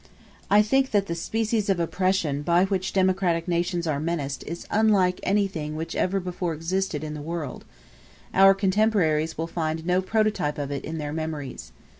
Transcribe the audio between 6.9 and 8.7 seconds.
in the world: our